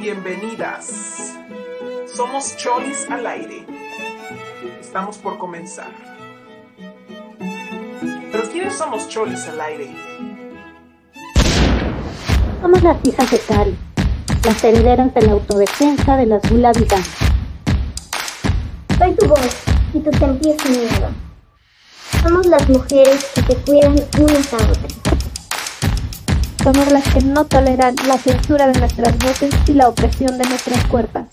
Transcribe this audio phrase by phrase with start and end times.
[0.00, 1.36] Bienvenidas.
[2.06, 3.66] Somos Cholis al aire.
[4.80, 5.90] Estamos por comenzar.
[8.32, 9.94] Pero ¿quiénes somos Cholis al aire?
[12.62, 13.76] Somos las hijas de Cari,
[14.42, 16.86] las herederas de la autodefensa de las Gula Soy
[19.16, 19.54] tu voz
[19.92, 20.30] y tu sin
[20.80, 21.10] miedo.
[22.22, 24.99] Somos las mujeres que te cuidan unas a otras.
[26.72, 30.86] Somos las que no toleran la censura de nuestras voces y la opresión de nuestras
[30.86, 31.24] cuerpos.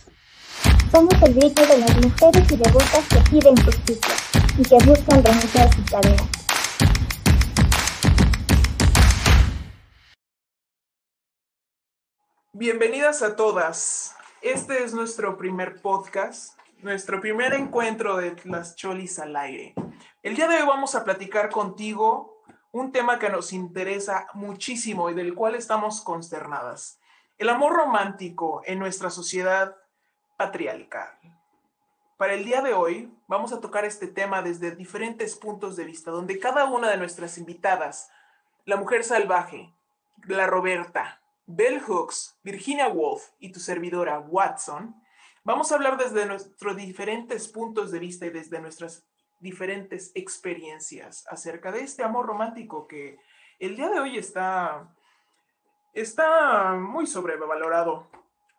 [0.92, 4.16] Somos el grito de las mujeres y devotas que piden justicia
[4.58, 6.24] y que buscan renunciar a sus tareas.
[12.54, 14.16] Bienvenidas a todas.
[14.42, 19.76] Este es nuestro primer podcast, nuestro primer encuentro de las cholis al aire.
[20.24, 22.37] El día de hoy vamos a platicar contigo
[22.80, 27.00] un tema que nos interesa muchísimo y del cual estamos consternadas.
[27.38, 29.76] El amor romántico en nuestra sociedad
[30.38, 31.10] patriarcal.
[32.18, 36.12] Para el día de hoy vamos a tocar este tema desde diferentes puntos de vista,
[36.12, 38.10] donde cada una de nuestras invitadas,
[38.66, 39.74] la mujer salvaje,
[40.28, 44.96] la Roberta, Bell Hooks, Virginia Woolf y tu servidora Watson,
[45.44, 49.04] vamos a hablar desde nuestros diferentes puntos de vista y desde nuestras
[49.40, 53.20] diferentes experiencias acerca de este amor romántico que
[53.60, 54.94] el día de hoy está,
[55.94, 58.08] está muy sobrevalorado.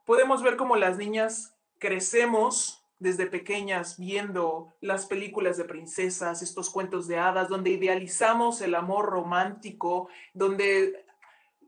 [0.05, 7.07] Podemos ver cómo las niñas crecemos desde pequeñas viendo las películas de princesas, estos cuentos
[7.07, 11.07] de hadas, donde idealizamos el amor romántico, donde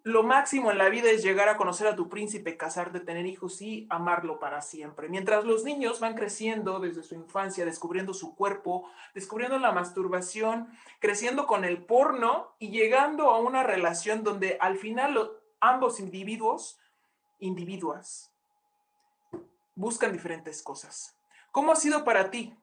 [0.02, 3.60] lo máximo en la vida es llegar a conocer a tu príncipe, casarte, tener hijos
[3.60, 5.08] y amarlo para siempre.
[5.08, 10.68] Mientras los niños van creciendo desde su infancia, descubriendo su cuerpo, descubriendo la masturbación,
[11.00, 16.78] creciendo con el porno y llegando a una relación donde al final ambos individuos,
[17.38, 18.32] individuas,
[19.74, 21.16] buscan diferentes cosas.
[21.52, 22.56] ¿Cómo ha sido para ti?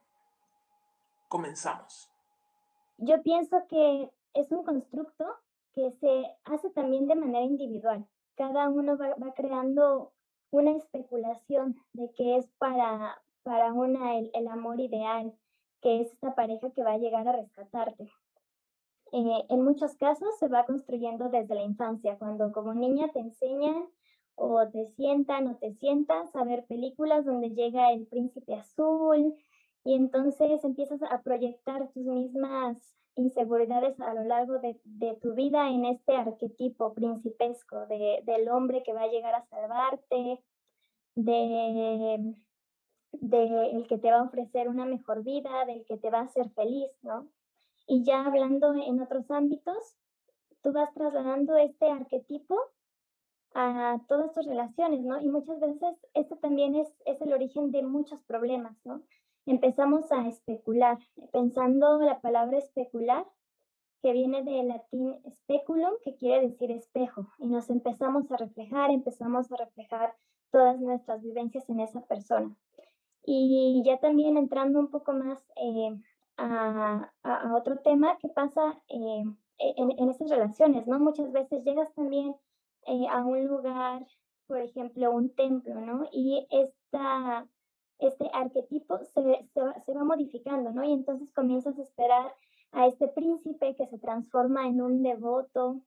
[1.28, 2.09] Comenzamos.
[2.98, 5.38] Yo pienso que es un constructo
[5.78, 8.04] que se hace también de manera individual.
[8.36, 10.12] Cada uno va, creando
[10.50, 15.36] una especulación de que es para, para una el, amor ideal,
[15.84, 18.10] que es esta pareja que va a llegar a rescatarte.
[19.12, 23.88] Eh, en muchos casos se va construyendo desde la infancia, cuando como niña te enseñan
[24.34, 29.36] o te sientan o te sientas a ver películas donde llega el príncipe azul
[29.84, 34.76] y entonces empiezas a proyectar tus mismas inseguridades a lo largo de,
[35.22, 40.42] tu vida en este arquetipo principesco de, del hombre que va a llegar a salvarte,
[41.16, 42.36] de,
[43.12, 46.24] de el que te va a ofrecer una mejor vida, del que te va a
[46.24, 47.28] hacer feliz, ¿no?
[47.88, 49.98] Y ya hablando en otros ámbitos,
[50.62, 52.60] tú vas trasladando este arquetipo
[53.54, 55.20] a todas tus relaciones, ¿no?
[55.22, 59.02] Y muchas veces esto también es, es el origen de muchos problemas, ¿no?
[59.52, 60.97] Empezamos a especular,
[61.31, 63.25] pensando la palabra especular,
[64.02, 69.52] que viene del latín speculum, que quiere decir espejo, y nos empezamos a reflejar, empezamos
[69.52, 70.16] a reflejar
[70.52, 72.56] todas nuestras vivencias en esa persona.
[73.25, 76.00] Y ya también entrando un poco más eh,
[76.38, 77.12] a,
[77.56, 79.24] otro tema que pasa eh,
[79.57, 81.00] en, en, estas relaciones, ¿no?
[81.00, 82.36] Muchas veces llegas también
[82.86, 84.06] eh, a un lugar,
[84.46, 86.07] por ejemplo, un templo, ¿no?
[86.12, 87.47] Y esta
[88.00, 89.50] este arquetipo se,
[89.85, 90.84] se, va modificando, ¿no?
[90.84, 92.34] Y entonces comienzas a esperar
[92.72, 95.81] a este príncipe que se transforma en un devoto,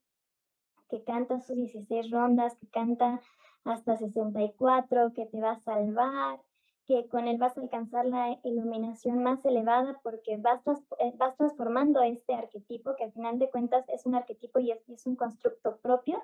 [0.88, 3.20] que canta sus 16 rondas, que canta
[3.65, 6.41] hasta 64, que te va a salvar,
[6.87, 10.60] que con él vas a alcanzar la iluminación más elevada porque vas,
[10.99, 14.88] eh, vas transformando este arquetipo, que al final de cuentas es un arquetipo y es,
[14.88, 16.20] es un constructo propio,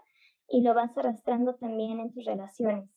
[0.49, 2.96] y lo vas arrastrando también en tus relaciones.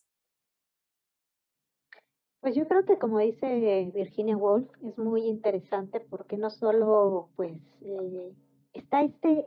[2.41, 7.61] Pues yo creo que como dice Virginia Woolf, es muy interesante porque no solo pues
[7.81, 8.33] eh,
[8.73, 9.45] está este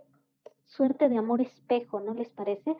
[0.66, 2.76] suerte de amor espejo, ¿no les parece?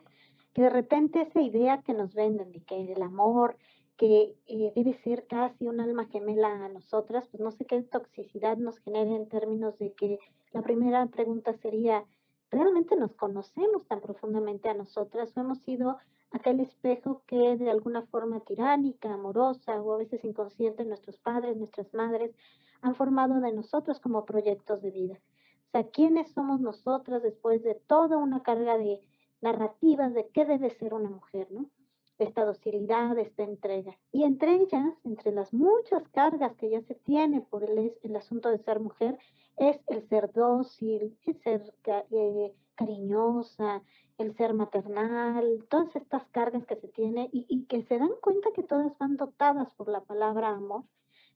[0.53, 3.57] Que de repente esa idea que nos venden de que el amor
[3.97, 8.59] que eh, debe ser casi un alma gemela a nosotras, pues no sé qué toxicidad
[8.59, 10.19] nos genera en términos de que
[10.53, 12.05] la primera pregunta sería,
[12.51, 15.97] ¿realmente nos conocemos tan profundamente a nosotras o hemos sido
[16.33, 21.93] aquel espejo que de alguna forma tiránica, amorosa o a veces inconsciente nuestros padres, nuestras
[21.95, 22.35] madres
[22.81, 25.21] han formado de nosotros como proyectos de vida.
[25.69, 29.01] O sea, ¿quiénes somos nosotras después de toda una carga de
[29.41, 31.71] narrativas de qué debe ser una mujer, ¿no?
[32.19, 33.99] Esta docilidad, esta entrega.
[34.13, 38.51] Y entre ellas, entre las muchas cargas que ya se tiene por el, el asunto
[38.51, 39.19] de ser mujer,
[39.57, 43.83] es el ser dócil, el ser eh, cariñosa,
[44.19, 48.51] el ser maternal, todas estas cargas que se tiene y, y que se dan cuenta
[48.55, 50.85] que todas van dotadas por la palabra amor.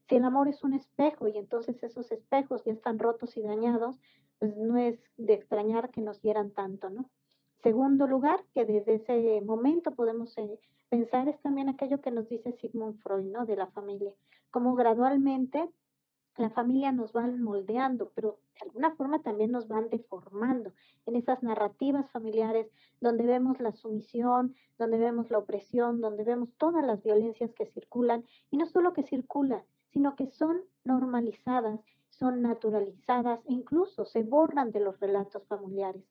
[0.08, 3.98] Si el amor es un espejo y entonces esos espejos ya están rotos y dañados,
[4.38, 7.10] pues no es de extrañar que nos hieran tanto, ¿no?
[7.66, 12.52] Segundo lugar, que desde ese momento podemos eh, pensar es también aquello que nos dice
[12.52, 13.44] Sigmund Freud, ¿no?
[13.44, 14.12] De la familia,
[14.52, 15.68] como gradualmente
[16.36, 20.74] la familia nos van moldeando, pero de alguna forma también nos van deformando
[21.06, 22.70] en esas narrativas familiares
[23.00, 28.24] donde vemos la sumisión, donde vemos la opresión, donde vemos todas las violencias que circulan,
[28.48, 31.80] y no solo que circulan, sino que son normalizadas,
[32.10, 36.04] son naturalizadas incluso se borran de los relatos familiares.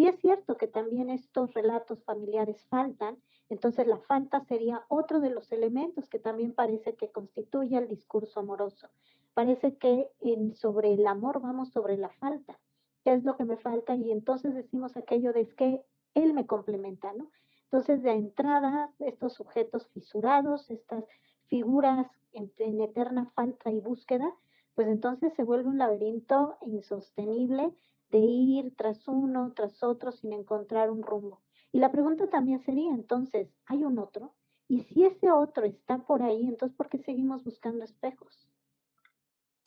[0.00, 3.18] Si es cierto que también estos relatos familiares faltan,
[3.50, 8.40] entonces la falta sería otro de los elementos que también parece que constituye el discurso
[8.40, 8.88] amoroso.
[9.34, 10.08] Parece que
[10.54, 12.58] sobre el amor vamos sobre la falta.
[13.04, 13.94] ¿Qué es lo que me falta?
[13.94, 17.30] Y entonces decimos aquello de que él me complementa, ¿no?
[17.64, 21.04] Entonces, de entrada, estos sujetos fisurados, estas
[21.48, 24.34] figuras en, en eterna falta y búsqueda,
[24.74, 27.74] pues entonces se vuelve un laberinto insostenible
[28.10, 31.40] de ir tras uno, tras otro, sin encontrar un rumbo.
[31.72, 34.34] Y la pregunta también sería, entonces, ¿hay un otro?
[34.68, 38.50] Y si ese otro está por ahí, entonces, ¿por qué seguimos buscando espejos?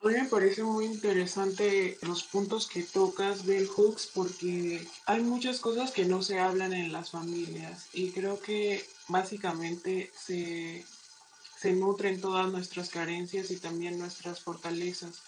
[0.04, 5.62] A mí me parece muy interesante los puntos que tocas, Bell Hooks, porque hay muchas
[5.62, 10.86] cosas que no se hablan en las familias y creo que básicamente se,
[11.58, 15.24] se nutren todas nuestras carencias y también nuestras fortalezas.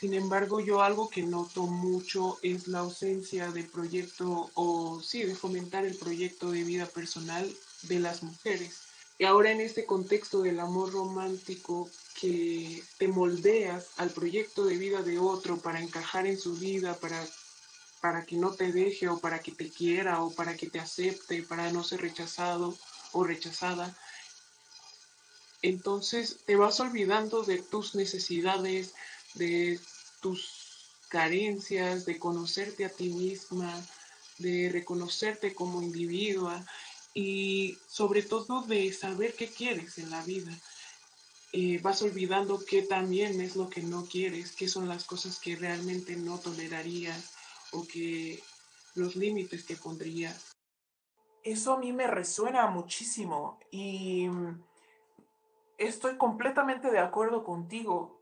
[0.00, 5.34] Sin embargo, yo algo que noto mucho es la ausencia de proyecto o sí, de
[5.34, 8.78] fomentar el proyecto de vida personal de las mujeres.
[9.18, 15.02] Y ahora en este contexto del amor romántico que te moldeas al proyecto de vida
[15.02, 17.22] de otro para encajar en su vida, para,
[18.00, 21.42] para que no te deje o para que te quiera o para que te acepte,
[21.42, 22.74] para no ser rechazado
[23.12, 23.94] o rechazada,
[25.62, 28.94] entonces te vas olvidando de tus necesidades,
[29.34, 29.78] de
[30.20, 30.70] tus
[31.08, 33.72] carencias, de conocerte a ti misma,
[34.38, 36.64] de reconocerte como individua
[37.14, 40.52] y sobre todo de saber qué quieres en la vida.
[41.52, 45.56] Eh, vas olvidando qué también es lo que no quieres, qué son las cosas que
[45.56, 47.32] realmente no tolerarías
[47.72, 48.40] o que
[48.94, 50.52] los límites que pondrías.
[51.42, 54.28] Eso a mí me resuena muchísimo y
[55.78, 58.20] estoy completamente de acuerdo contigo.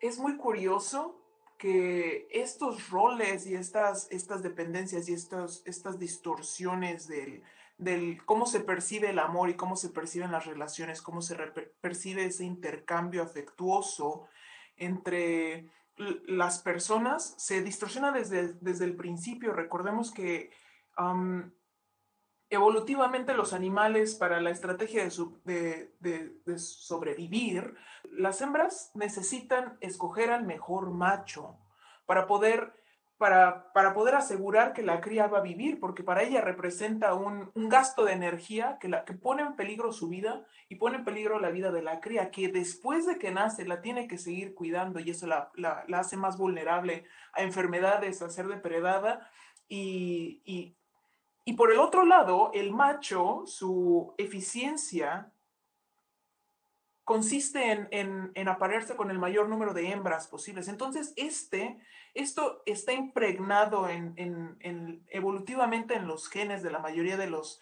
[0.00, 1.16] Es muy curioso
[1.58, 7.42] que estos roles y estas, estas dependencias y estos, estas distorsiones del,
[7.76, 11.36] del cómo se percibe el amor y cómo se perciben las relaciones, cómo se
[11.80, 14.26] percibe ese intercambio afectuoso
[14.76, 15.68] entre
[16.26, 19.52] las personas, se distorsiona desde, desde el principio.
[19.52, 20.50] Recordemos que
[22.50, 25.04] evolutivamente los animales para la estrategia
[25.44, 27.74] de, sobrevivir,
[28.10, 31.58] las hembras necesitan escoger al mejor macho
[32.06, 32.72] para poder,
[33.18, 37.52] para, para poder asegurar que la cría va a vivir, porque para ella representa un,
[37.54, 41.04] un, gasto de energía que, la, que pone en peligro su vida y pone en
[41.04, 44.54] peligro la vida de la cría, que después de que nace la tiene que seguir
[44.56, 49.30] cuidando y eso la, la, hace más vulnerable a enfermedades, a ser depredada.
[49.68, 50.76] Y,
[51.44, 55.32] y por el otro lado, el macho, su eficiencia
[57.04, 58.48] consiste en, en, en,
[58.96, 60.68] con el mayor número de hembras posibles.
[60.68, 61.80] Entonces, este,
[62.14, 67.60] esto está impregnado en, en, evolutivamente en los genes de la mayoría de los,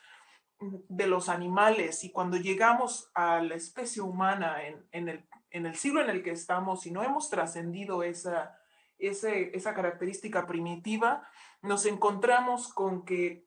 [0.61, 2.05] de los animales.
[2.05, 4.63] Y cuando llegamos a la especie humana
[5.09, 8.59] el, en el siglo en el que estamos y no hemos trascendido esa,
[8.99, 11.29] ese, esa característica primitiva,
[11.63, 13.47] nos encontramos con que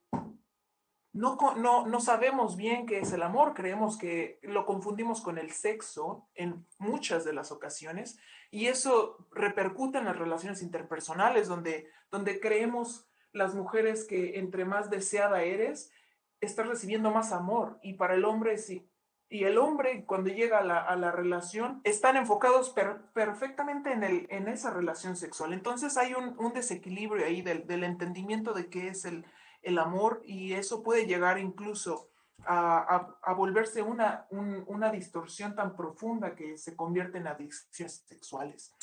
[1.13, 5.51] no, no, no, sabemos bien qué es el amor, creemos que lo confundimos con el
[5.51, 8.17] sexo en muchas de las ocasiones
[8.49, 14.89] y eso repercute en las relaciones interpersonales donde, donde creemos las mujeres que entre más
[14.89, 15.91] deseada eres,
[16.39, 18.90] estás recibiendo más amor y para el hombre sí.
[19.33, 22.75] Y el hombre cuando llega a la, a la relación están enfocados
[23.13, 25.53] perfectamente en, el, en esa relación sexual.
[25.53, 29.25] Entonces hay un, un desequilibrio ahí del, del entendimiento de qué es el,
[29.61, 32.09] el amor y eso puede llegar incluso
[32.45, 38.73] a, a, volverse una, una distorsión tan profunda que se convierte en adicciones sexuales.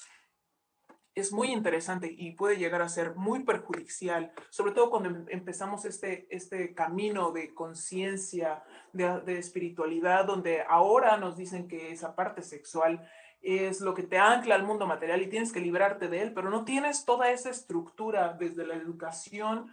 [1.14, 5.84] Es muy interesante y puede llegar a ser muy perjudicial, sobre todo cuando em, empezamos
[5.84, 13.08] este, este camino de conciencia, de, espiritualidad, donde ahora nos dicen que esa parte sexual
[13.40, 16.50] es lo que te ancla al mundo material y tienes que librarte de él, pero
[16.50, 19.72] no tienes toda esa estructura desde la educación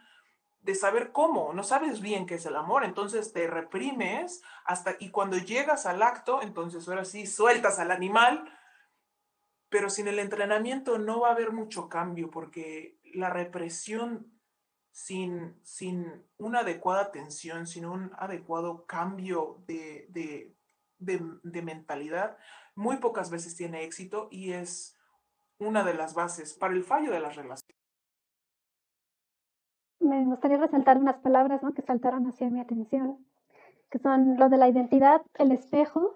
[0.62, 5.12] de saber cómo, no sabes bien qué es el amor, entonces te reprimes hasta y
[5.12, 8.52] cuando llegas al acto, entonces ahora sí sueltas al animal,
[9.70, 14.35] pero sin el entrenamiento no va a haber mucho cambio porque la represión
[14.96, 20.08] sin, sin una adecuada atención, sin un adecuado cambio de,
[21.00, 22.38] de mentalidad,
[22.76, 24.98] muy pocas veces tiene éxito y es
[25.60, 27.76] una de las bases para el fallo de las relaciones.
[30.00, 31.74] Me gustaría resaltar unas palabras ¿no?
[31.74, 33.18] que saltaron hacia mi atención,
[33.92, 36.16] que son lo de la identidad, el espejo,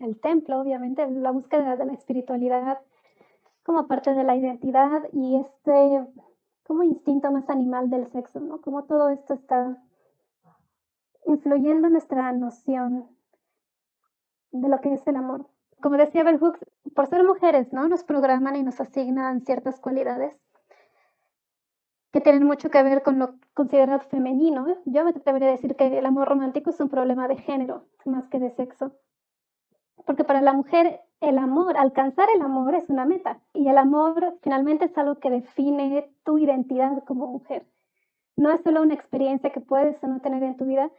[0.00, 2.80] el templo, obviamente, la búsqueda de la espiritualidad
[3.62, 6.04] como parte de la identidad y este
[6.70, 8.60] como instinto más animal del sexo, ¿no?
[8.60, 9.76] Como todo esto está
[11.26, 13.08] influyendo en nuestra noción
[14.52, 15.48] de lo que es el amor
[15.80, 17.88] como decía Bell por ser mujeres, ¿no?
[17.88, 20.38] Nos programan y nos asignan ciertas cualidades
[22.12, 24.66] que tienen mucho que ver con lo considerado femenino.
[24.84, 28.28] Yo me atrevería a decir que el amor romántico es un problema de género, más
[28.28, 28.92] que de sexo.
[30.06, 33.40] Porque para la mujer el amor, alcanzar el amor es una meta.
[33.52, 37.66] Y el amor finalmente es algo que define tu identidad como mujer.
[38.36, 40.90] No es solo una experiencia que puedes o no tener en tu vida.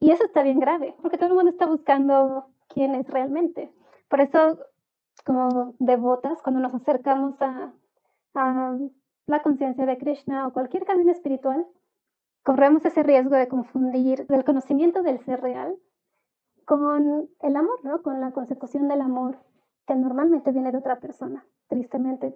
[0.00, 3.72] Y eso está bien grave, porque todo el mundo está buscando quién es realmente.
[4.08, 4.58] Por eso,
[5.24, 7.72] como devotas, cuando nos acercamos a,
[9.26, 11.66] la conciencia de Krishna o cualquier camino espiritual,
[12.42, 15.76] corremos ese riesgo de confundir el conocimiento del ser real
[16.64, 18.02] con el amor, ¿no?
[18.02, 19.38] Con la consecución del amor
[19.86, 22.34] que normalmente viene de otra persona, tristemente.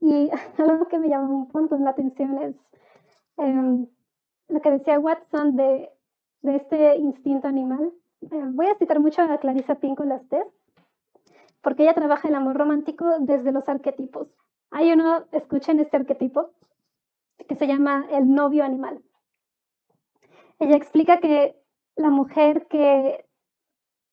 [0.00, 2.56] Y algo que me llama un punto la atención es
[3.36, 3.86] em,
[4.48, 5.90] lo que decía Watson de,
[6.42, 7.92] de este instinto animal.
[8.22, 10.22] Eh, voy a citar mucho a Clarissa Pinkola
[11.62, 14.28] porque ella trabaja el amor romántico desde los arquetipos.
[14.70, 16.50] Hay uno, escuchen este arquetipo,
[17.48, 19.02] que se llama el novio animal.
[20.58, 21.56] Ella explica que
[21.96, 23.24] la mujer que,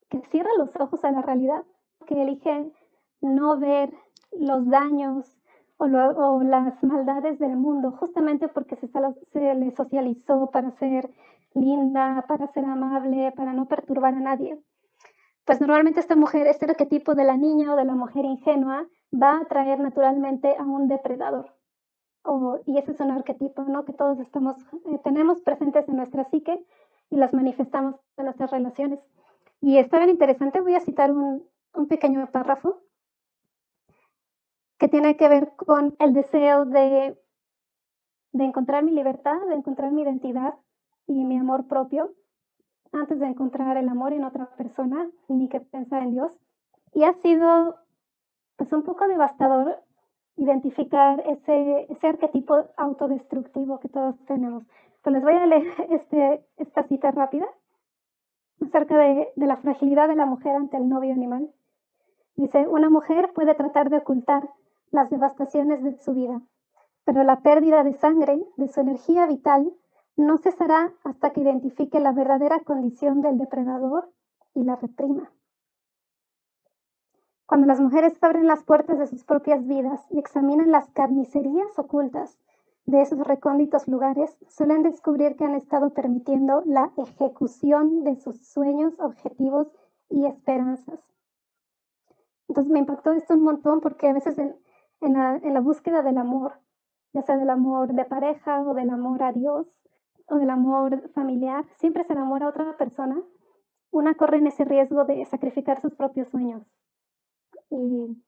[0.09, 1.63] que cierra los ojos a la realidad,
[2.07, 2.71] que elige
[3.21, 3.93] no ver
[4.31, 5.37] los daños
[5.77, 11.09] o, las maldades del mundo, justamente porque se, se socializó para ser
[11.53, 14.59] linda, para ser amable, para no perturbar a nadie
[15.45, 19.33] pues normalmente esta mujer, este arquetipo de la niña o de la mujer ingenua va
[19.33, 21.53] a atraer naturalmente a un depredador.
[22.65, 23.85] y ese es un arquetipo ¿no?
[23.85, 26.65] que todos eh, tenemos presentes en nuestra psique
[27.11, 28.99] y las manifestamos en nuestras relaciones.
[29.61, 31.43] Y está bien interesante, voy a citar un,
[31.89, 32.81] pequeño párrafo
[34.77, 37.17] que tiene que ver con el deseo de,
[38.31, 40.55] de encontrar mi libertad, de encontrar mi identidad
[41.07, 42.13] y mi amor propio
[42.91, 46.31] antes de encontrar el amor en otra persona ni que pensar en Dios.
[46.93, 47.75] Y ha sido
[48.55, 49.81] pues un poco devastador
[50.37, 54.63] identificar ese, ese arquetipo autodestructivo que todos tenemos.
[55.01, 57.47] Pues les voy a leer este, esta cita rápida
[58.61, 61.51] acerca de, la fragilidad de la mujer ante el novio animal.
[62.35, 64.49] Dice, una mujer puede tratar de ocultar
[64.91, 66.41] las devastaciones de su vida,
[67.03, 69.73] pero la pérdida de sangre, de su energía vital,
[70.17, 74.09] no cesará hasta que identifique la verdadera condición del depredador
[74.53, 75.31] y la reprima.
[77.45, 82.39] Cuando las mujeres abren las puertas de sus propias vidas y examinan las carnicerías ocultas
[82.85, 88.93] de esos recónditos lugares, suelen descubrir que han estado permitiendo la ejecución de sus sueños,
[88.99, 89.67] objetivos
[90.09, 90.99] y esperanzas.
[92.47, 94.55] Entonces me impactó esto un montón porque a veces en,
[95.01, 96.53] la, en la búsqueda del amor,
[97.13, 99.67] ya sea del amor de pareja o del amor a Dios,
[100.27, 103.21] o del amor familiar, siempre se enamora a otra persona,
[103.91, 106.63] una corre en ese riesgo de sacrificar sus propios sueños.
[107.69, 108.21] Y,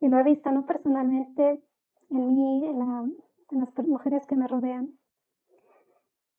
[0.00, 0.66] lo he visto, ¿no?
[0.66, 1.62] Personalmente,
[2.10, 3.16] en mí, en,
[3.50, 4.98] las mujeres que me rodean.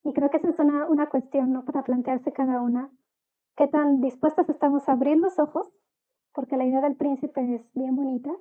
[0.03, 1.65] Y creo que esa es una, una cuestión, ¿no?
[1.65, 2.89] Para plantearse cada una.
[3.55, 5.67] ¿Qué tan dispuestas estamos a abrir los ojos?
[6.33, 8.31] Porque la idea del príncipe es bien bonita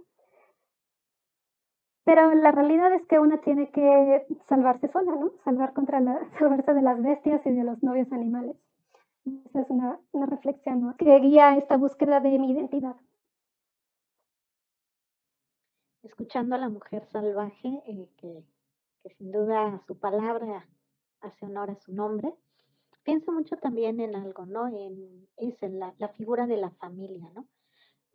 [2.07, 5.33] pero la realidad es que una tiene que salvarse sola, ¿no?
[5.45, 8.57] Salvar contra la, salvarse de las bestias y de los novios animales.
[9.47, 10.97] Esa es una, una reflexión ¿no?
[10.97, 12.95] que guía esta búsqueda de mi identidad.
[16.05, 18.45] Escuchando a la mujer salvaje, eh, que,
[19.07, 20.67] que sin duda su palabra
[21.21, 22.35] hace honor a su nombre,
[23.05, 24.69] pienso mucho también en algo, ¿no?
[24.69, 27.47] En, es en la, la figura de la familia, ¿no?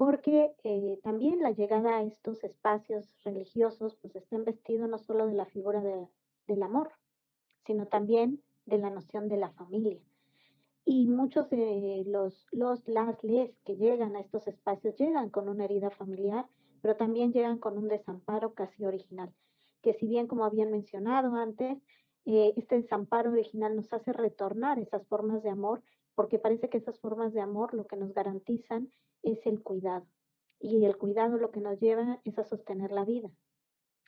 [0.02, 5.36] porque eh, también la llegada a estos espacios religiosos pues está investido no solo de
[5.36, 5.80] la figura
[6.48, 6.92] del amor,
[7.68, 10.02] sino también de la noción de la familia.
[10.86, 15.66] Y muchos de los, los, las, les que llegan a estos espacios llegan con una
[15.66, 16.48] herida familiar,
[16.82, 19.32] pero también llegan con un desamparo casi original,
[19.82, 21.78] que si bien como habían mencionado antes,
[22.26, 25.82] eh, este desamparo original nos hace retornar esas formas de amor,
[26.16, 28.90] porque parece que esas formas de amor lo que nos garantizan
[29.24, 30.06] es el cuidado.
[30.60, 33.32] Y el cuidado lo que nos lleva es a sostener la vida.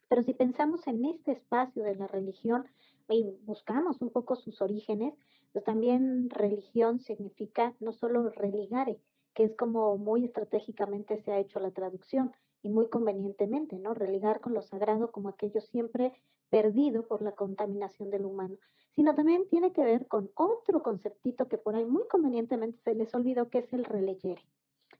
[0.09, 2.65] Pero si pensamos en este espacio de la religión
[3.09, 5.15] y buscamos un poco sus orígenes,
[5.51, 8.99] pues también religión significa no solo religare,
[9.33, 12.31] que es como muy estratégicamente se ha hecho la traducción
[12.63, 13.93] y muy convenientemente, ¿no?
[13.93, 16.13] Religar con lo sagrado como aquello siempre
[16.49, 18.55] perdido por la contaminación del humano,
[18.95, 23.13] sino también tiene que ver con otro conceptito que por ahí muy convenientemente se les
[23.13, 24.41] olvidó, que es el releyere.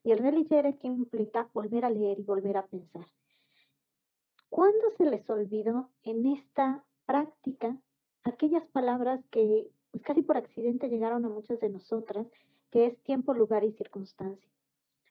[0.03, 3.08] Y el releyere que implica volver a leer y volver a pensar.
[4.50, 7.77] ¿Cuándo se les olvidó en esta práctica
[8.24, 12.27] aquellas palabras que pues casi por accidente llegaron a muchas de nosotras,
[12.72, 14.51] que es tiempo, lugar y circunstancia?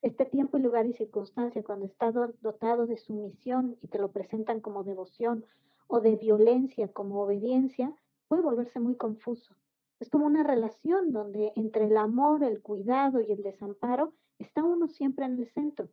[0.03, 4.83] Este tiempo, lugar y circunstancia, cuando está dotado de sumisión y te lo presentan como
[4.83, 5.45] devoción
[5.87, 7.95] o de violencia como obediencia
[8.27, 9.55] puede volverse muy confuso.
[10.01, 14.89] Es como una relación donde entre el amor, el cuidado y el desamparo está uno
[14.89, 15.89] siempre en el centro.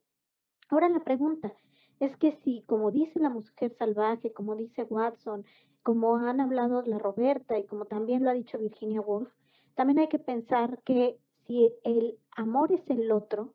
[0.69, 1.53] Ahora la pregunta
[1.99, 5.45] es que si, como dice la mujer salvaje, como dice Watson,
[5.83, 9.29] como han hablado la Roberta y como también lo ha dicho Virginia Woolf,
[9.75, 13.53] también hay que pensar que si el amor es el otro,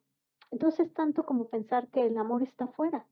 [0.55, 3.05] entonces tanto como pensar que el amor está fuera.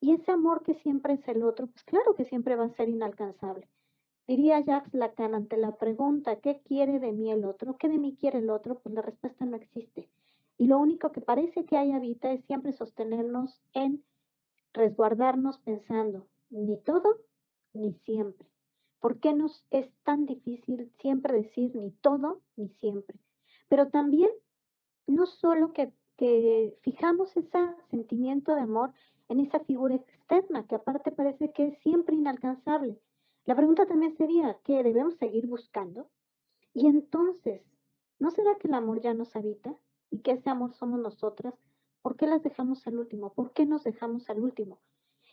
[0.00, 2.88] Y ese amor que siempre es el otro, pues claro que siempre va a ser
[2.88, 3.68] inalcanzable.
[4.26, 7.76] Diría Jacques Lacan ante la pregunta, ¿qué quiere de mí el otro?
[7.76, 8.80] ¿Qué de mí quiere el otro?
[8.80, 10.10] Pues la respuesta no existe.
[10.58, 14.02] Y lo único que parece que hay habita es siempre sostenernos en
[14.72, 17.20] resguardarnos pensando, ni todo,
[17.74, 18.48] ni siempre.
[18.98, 23.20] ¿Por qué nos es tan difícil siempre decir ni todo, ni siempre?
[23.68, 24.30] Pero también,
[25.06, 27.58] no solo que, que fijamos ese
[27.90, 28.92] sentimiento de amor
[29.28, 32.96] en esa figura externa, que aparte parece que es siempre inalcanzable.
[33.44, 36.08] La pregunta también sería, ¿qué debemos seguir buscando?
[36.74, 37.62] Y entonces,
[38.20, 39.74] ¿no será que el amor ya nos habita
[40.10, 41.54] y que ese amor somos nosotras?
[42.02, 43.32] ¿Por qué las dejamos al último?
[43.32, 44.78] ¿Por qué nos dejamos al último?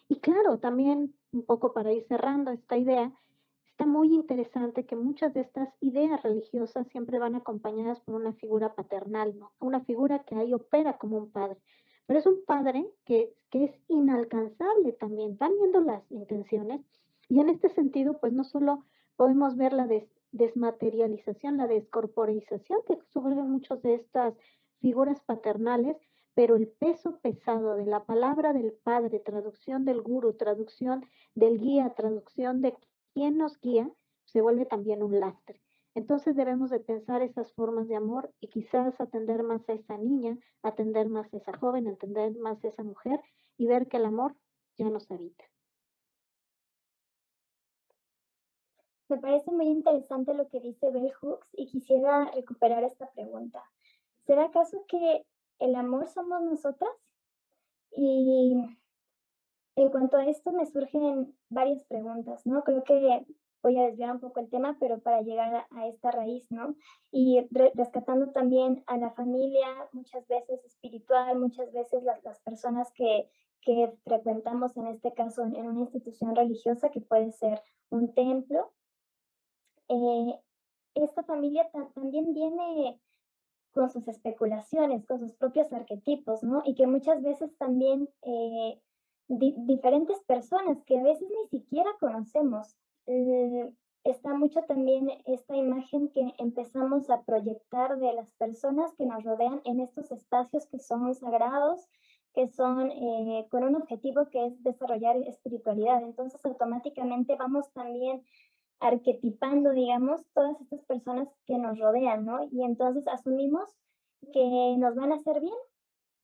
[0.07, 3.13] Y claro, también un poco para ir cerrando esta idea,
[3.79, 8.75] está muy interesante que muchas de estas ideas religiosas siempre van acompañadas por una figura
[8.75, 9.53] paternal, ¿no?
[9.61, 11.55] Una figura que ahí opera como un padre.
[12.05, 15.37] Pero es un padre que, que es inalcanzable también.
[15.37, 16.81] Van viendo las intenciones
[17.29, 18.83] y en este sentido, pues no solo
[19.15, 19.87] podemos ver la
[20.33, 24.33] desmaterialización, la descorporización que sufren muchas de estas
[24.81, 25.95] figuras paternales,
[26.33, 31.93] pero el peso pesado de la palabra del Padre, traducción del guru, traducción del guía,
[31.95, 32.75] traducción de
[33.13, 33.89] quien nos guía,
[34.25, 35.61] se vuelve también un lastre.
[35.95, 40.37] Entonces debemos de pensar esas formas de amor y quizás atender más a esa niña,
[40.61, 43.19] atender más a esa joven, atender más a esa mujer
[43.57, 44.35] y ver que el amor
[44.77, 45.43] ya nos habita.
[49.09, 53.63] Me parece muy interesante lo que dice Bell Hooks y quisiera recuperar esta pregunta.
[54.27, 55.25] ¿Será acaso que
[55.57, 56.91] el amor somos nosotras?
[57.91, 58.53] Y
[59.81, 62.63] en cuanto a esto me surgen varias preguntas, ¿no?
[62.63, 63.25] Creo que
[63.61, 66.75] voy a desviar un poco el tema, pero para llegar a, esta raíz, ¿no?
[67.11, 73.29] Y rescatando también a la familia, muchas veces espiritual, muchas veces las, las personas que,
[73.61, 78.71] que frecuentamos, en este caso, en una institución religiosa que puede ser un templo.
[79.89, 80.39] Eh,
[80.95, 82.99] esta familia también viene
[83.71, 86.61] con sus especulaciones, con sus propios arquetipos, ¿no?
[86.65, 88.81] Y que muchas veces también eh,
[89.29, 93.71] diferentes personas que a veces ni siquiera conocemos eh,
[94.03, 99.61] está mucho también esta imagen que empezamos a proyectar de las personas que nos rodean
[99.65, 101.87] en estos espacios que son sagrados,
[102.33, 106.01] que son eh, con un objetivo que es desarrollar espiritualidad.
[106.01, 108.23] Entonces automáticamente vamos también
[108.79, 112.47] arquetipando, digamos, todas estas personas que nos rodean, ¿no?
[112.51, 113.69] Y entonces asumimos
[114.33, 115.55] que nos van a hacer bien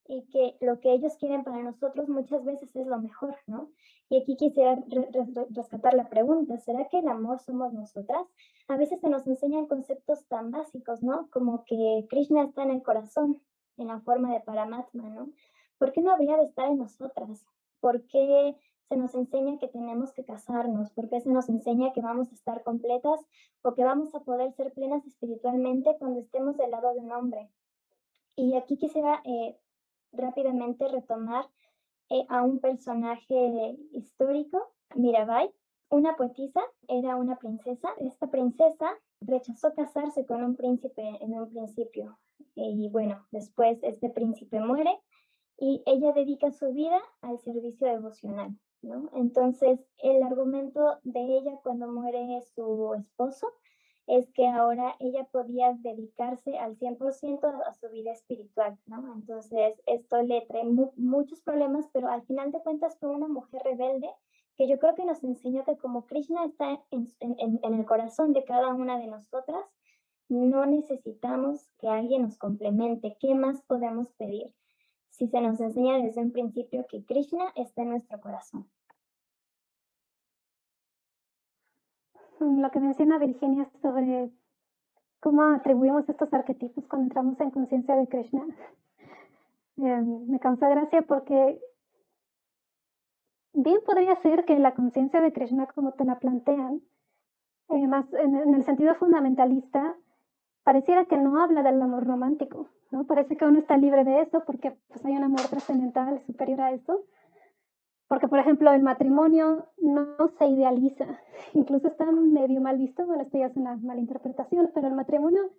[0.08, 3.70] y que lo que ellos quieren para nosotros muchas veces es lo mejor, ¿no?
[4.08, 4.82] Y aquí quisiera
[5.50, 8.26] rescatar la pregunta, ¿será que el amor somos nosotras?
[8.68, 11.28] A veces se nos enseñan conceptos tan básicos, ¿no?
[11.30, 13.42] Como que Krishna está en el corazón,
[13.76, 15.30] en la forma de Paramatma, ¿no?
[15.78, 17.44] ¿Por qué no habría de estar en nosotras?
[17.80, 18.56] ¿Por qué
[18.88, 20.90] se nos enseña que tenemos que casarnos?
[20.92, 23.20] ¿Por qué se nos enseña que vamos a estar completas
[23.62, 27.50] o que vamos a poder ser plenas espiritualmente cuando estemos del lado de un hombre?
[28.36, 29.58] Y aquí quisiera eh,
[30.16, 31.46] rápidamente retomar
[32.10, 35.50] eh, a un personaje histórico, Mirabai.
[35.88, 37.88] Una poetisa era una princesa.
[37.98, 42.18] Esta princesa rechazó casarse con un príncipe en un principio.
[42.54, 44.98] Y bueno, después este príncipe muere
[45.58, 48.56] y ella dedica su vida al servicio devocional.
[48.82, 49.10] ¿no?
[49.14, 53.52] Entonces, el argumento de ella cuando muere su esposo
[54.06, 59.14] es que ahora ella podía dedicarse al 100% a su vida espiritual, ¿no?
[59.14, 60.64] Entonces, esto le trae
[60.96, 64.08] muchos problemas, pero al final de cuentas fue una mujer rebelde
[64.56, 68.44] que yo creo que nos enseñó que como Krishna está en, en el corazón de
[68.44, 69.64] cada una de nosotras,
[70.28, 73.16] no necesitamos que alguien nos complemente.
[73.20, 74.54] ¿Qué más podemos pedir?
[75.10, 78.68] Si se nos enseña desde un principio que Krishna está en nuestro corazón.
[82.46, 84.30] Lo que menciona Virginia sobre
[85.20, 88.46] cómo atribuimos estos arquetipos cuando entramos en conciencia de Krishna.
[89.78, 91.60] Eh, me causa gracia porque
[93.52, 96.80] bien podría ser que la conciencia de Krishna, como te la plantean,
[97.68, 99.96] eh, más en, el sentido fundamentalista,
[100.62, 103.04] pareciera que no habla del amor romántico, ¿no?
[103.04, 106.72] Parece que uno está libre de eso porque pues, hay un amor trascendental superior a
[106.72, 107.04] eso.
[108.08, 110.06] Porque, por ejemplo, el matrimonio no
[110.38, 111.06] se idealiza,
[111.54, 115.50] incluso está medio mal visto, bueno, esto ya es una mala interpretación, pero el matrimonio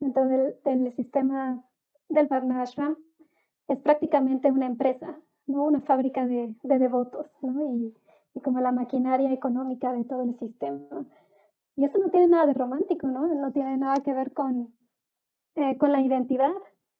[0.00, 1.64] dentro del, sistema
[2.08, 2.96] del Varnashram
[3.68, 5.64] es prácticamente una empresa, ¿no?
[5.64, 7.74] una fábrica de, de devotos, ¿no?
[7.74, 7.94] y,
[8.34, 11.06] y, como la maquinaria económica de todo el sistema.
[11.76, 13.26] Y eso no tiene nada de romántico, ¿no?
[13.26, 14.72] No tiene nada que ver con,
[15.56, 16.52] eh, con la identidad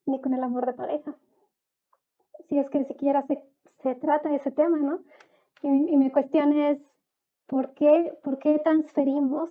[0.06, 1.14] ni con el amor de pareja.
[2.48, 3.44] Si es que siquiera se
[3.84, 5.00] se trata ese tema, ¿no?
[5.62, 6.78] Y, mi cuestión es,
[7.46, 9.50] ¿por qué, ¿por qué transferimos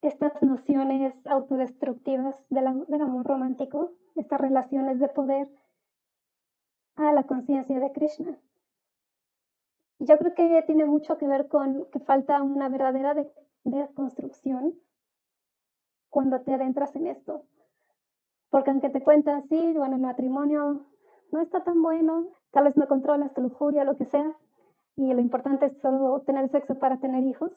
[0.00, 5.48] estas nociones autodestructivas del, del amor romántico, estas relaciones de poder,
[6.96, 8.38] a la conciencia de Krishna?
[9.98, 13.14] Yo creo que tiene mucho que ver con que falta una verdadera
[13.64, 14.74] desconstrucción
[16.08, 17.44] cuando te adentras en esto.
[18.48, 20.86] Porque aunque te cuentas, sí, bueno, el matrimonio
[21.34, 24.36] no está tan bueno, tal vez no controlas tu lujuria, lo que sea,
[24.94, 27.50] y lo importante es solo tener sexo para tener hijos,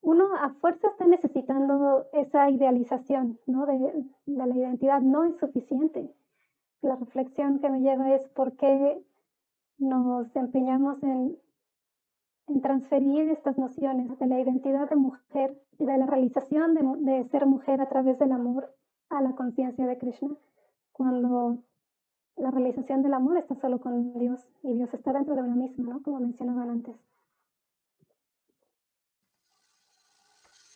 [0.00, 3.66] uno a fuerza está necesitando esa idealización ¿no?
[3.66, 3.76] de,
[4.24, 6.10] de, la identidad, no es suficiente.
[6.80, 8.98] La reflexión que me lleva es por qué
[9.76, 11.36] nos empeñamos en,
[12.46, 17.24] en transferir estas nociones de la identidad de mujer y de la realización de, de
[17.24, 18.74] ser mujer a través del amor
[19.10, 20.34] a la conciencia de Krishna,
[20.92, 21.58] cuando
[22.36, 25.92] la realización del amor está solo con Dios y Dios está dentro de uno mismo,
[25.92, 26.02] ¿no?
[26.02, 26.94] Como mencionaban antes.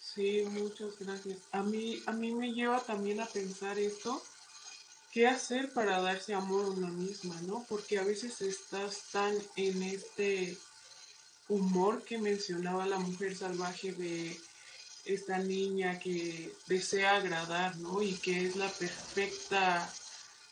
[0.01, 1.39] Sí, muchas gracias.
[1.53, 4.21] A mí, a mí me lleva también a pensar esto,
[5.13, 7.65] qué hacer para darse amor a una misma, ¿no?
[7.69, 10.57] Porque a veces estás tan en este
[11.49, 14.37] humor que mencionaba la mujer salvaje de
[15.05, 18.03] esta niña que desea agradar, ¿no?
[18.03, 19.89] Y que es la perfecta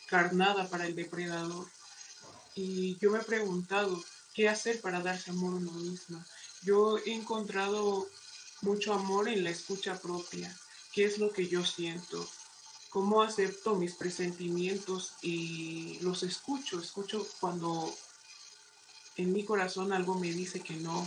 [0.06, 1.66] carnada para el depredador.
[2.54, 4.02] Y yo me he preguntado,
[4.34, 6.26] ¿qué hacer para darse amor a uno misma?
[6.62, 8.08] Yo he encontrado
[8.62, 10.54] mucho amor en la escucha propia.
[10.92, 12.26] ¿Qué es lo que yo siento?
[12.90, 16.80] ¿Cómo acepto mis presentimientos y los escucho?
[16.80, 17.94] Escucho cuando
[19.16, 21.06] en mi corazón algo me dice que no.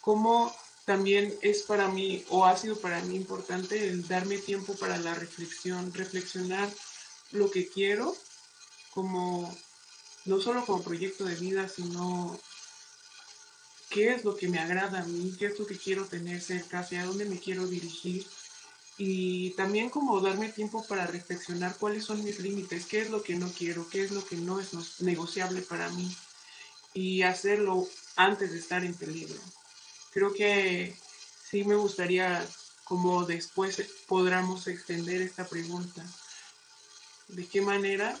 [0.00, 4.98] ¿Cómo también es para mí o ha sido para mí importante el darme tiempo para
[4.98, 6.70] la reflexión, reflexionar
[7.34, 8.16] lo que quiero
[8.92, 9.54] como
[10.24, 12.38] no solo como proyecto de vida, sino
[13.90, 16.80] qué es lo que me agrada a mí, qué es lo que quiero tener cerca,
[16.80, 18.26] hacia dónde me quiero dirigir
[18.96, 23.34] y también como darme tiempo para reflexionar cuáles son mis límites, qué es lo que
[23.34, 26.16] no quiero, qué es lo que no es negociable para mí
[26.94, 29.40] y hacerlo antes de estar en peligro.
[30.12, 30.96] Creo que
[31.50, 32.46] sí me gustaría
[32.84, 36.04] como después podamos extender esta pregunta
[37.28, 38.16] de qué manera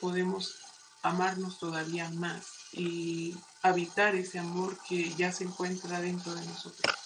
[0.00, 0.60] podemos
[1.02, 7.02] amarnos todavía más y habitar ese amor que ya se encuentra dentro de nosotros.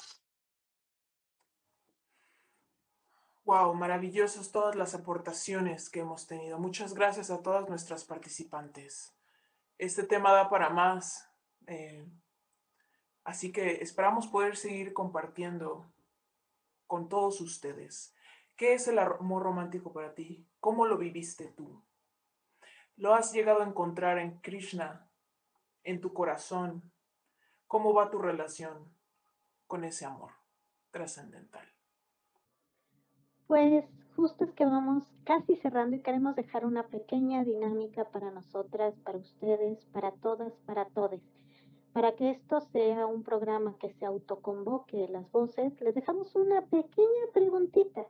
[3.44, 6.58] Wow, maravillosas todas las aportaciones que hemos tenido.
[6.58, 9.14] Muchas gracias a todas nuestras participantes.
[9.78, 11.28] Este tema da para más,
[11.68, 12.04] eh,
[13.22, 15.86] así que esperamos poder seguir compartiendo
[16.88, 18.15] con todos ustedes.
[18.56, 20.48] ¿Qué es el amor romántico para ti?
[20.60, 21.82] ¿Cómo lo viviste tú?
[22.96, 25.10] ¿Lo has llegado a encontrar en Krishna,
[25.84, 26.90] en tu corazón?
[27.66, 28.90] ¿Cómo va tu relación
[29.66, 30.30] con ese amor
[30.90, 31.68] trascendental?
[33.46, 33.84] Pues
[34.16, 39.18] justo es que vamos casi cerrando y queremos dejar una pequeña dinámica para nosotras, para
[39.18, 41.20] ustedes, para todas, para todos.
[41.92, 47.24] para que esto sea un programa que se autoconvoque las voces, les dejamos una pequeña
[47.32, 48.06] preguntita.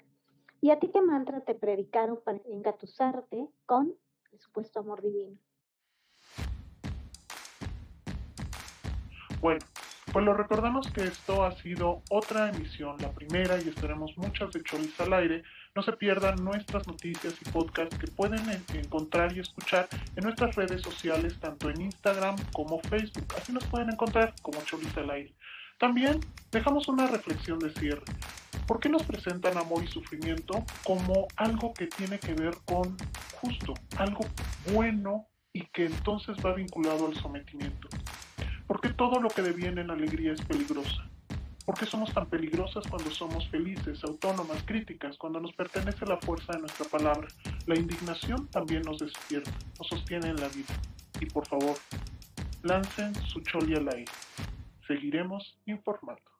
[0.60, 3.94] ¿Y a ti qué mantra te predicaron para engatusarte con
[4.32, 5.36] el supuesto amor divino?
[9.40, 9.60] Bueno,
[10.12, 14.62] pues lo recordamos que esto ha sido otra emisión, la primera, y estaremos muchas de
[14.62, 15.42] Cholis al aire.
[15.74, 18.40] No se pierdan nuestras noticias y podcasts que pueden
[18.72, 23.26] encontrar y escuchar en nuestras redes sociales, tanto en Instagram como Facebook.
[23.36, 25.34] Así nos pueden encontrar como Cholis al aire.
[25.78, 28.04] También dejamos una reflexión de cierre.
[28.66, 32.96] ¿Por qué nos presentan amor y sufrimiento como algo que tiene que ver con
[33.40, 34.20] justo, algo
[34.72, 37.88] bueno y que entonces va vinculado al sometimiento?
[38.66, 41.08] ¿Por qué todo lo que deviene en alegría es peligrosa?
[41.66, 46.52] ¿Por qué somos tan peligrosas cuando somos felices, autónomas, críticas, cuando nos pertenece la fuerza
[46.54, 47.28] de nuestra palabra?
[47.66, 50.74] La indignación también nos despierta, nos sostiene en la vida.
[51.20, 51.76] Y por favor,
[52.62, 54.12] lancen su choli al aire.
[54.86, 56.35] Seguiremos informando.